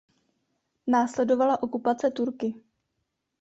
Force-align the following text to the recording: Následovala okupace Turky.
Následovala 0.87 1.57
okupace 1.63 2.11
Turky. 2.11 2.53